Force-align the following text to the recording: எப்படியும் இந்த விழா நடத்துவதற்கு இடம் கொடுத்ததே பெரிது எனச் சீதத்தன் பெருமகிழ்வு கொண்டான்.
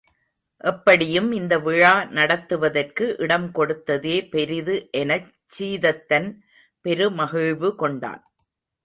எப்படியும் 0.63 1.27
இந்த 1.31 1.53
விழா 1.59 1.91
நடத்துவதற்கு 2.17 3.05
இடம் 3.17 3.45
கொடுத்ததே 3.55 4.15
பெரிது 4.29 4.75
எனச் 4.91 5.29
சீதத்தன் 5.57 6.27
பெருமகிழ்வு 6.85 7.71
கொண்டான். 7.75 8.23